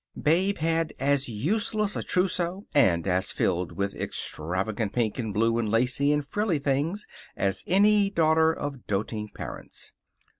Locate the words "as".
0.99-1.29, 3.05-3.31, 7.37-7.63